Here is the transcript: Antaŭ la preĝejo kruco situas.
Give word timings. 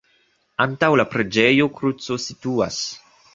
Antaŭ 0.63 0.89
la 1.01 1.05
preĝejo 1.11 1.69
kruco 1.81 2.19
situas. 2.25 2.81